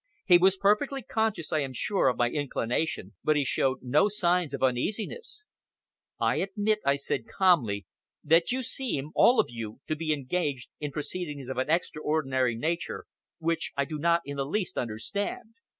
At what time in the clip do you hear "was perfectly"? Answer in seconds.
0.39-1.03